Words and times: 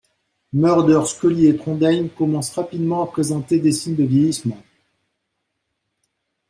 Mulder, 0.53 1.05
Scully 1.05 1.45
et 1.45 1.55
Trondheim 1.57 2.07
commencent 2.09 2.55
rapidement 2.55 3.03
à 3.03 3.11
présenter 3.11 3.59
des 3.59 3.71
signes 3.71 3.95
de 3.97 4.03
vieillissement. 4.03 4.57